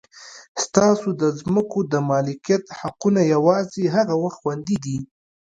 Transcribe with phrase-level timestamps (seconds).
[0.63, 4.97] ستاسو د ځمکو د مالکیت حقونه یوازې هغه وخت خوندي دي.